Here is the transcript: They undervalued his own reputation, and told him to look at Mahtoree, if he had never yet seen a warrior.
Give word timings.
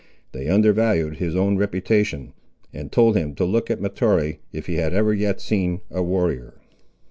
They 0.31 0.47
undervalued 0.49 1.17
his 1.17 1.35
own 1.35 1.57
reputation, 1.57 2.33
and 2.73 2.91
told 2.91 3.15
him 3.15 3.35
to 3.35 3.45
look 3.45 3.69
at 3.69 3.79
Mahtoree, 3.79 4.39
if 4.51 4.65
he 4.65 4.77
had 4.77 4.93
never 4.93 5.13
yet 5.13 5.39
seen 5.39 5.81
a 5.91 6.01
warrior. 6.01 6.55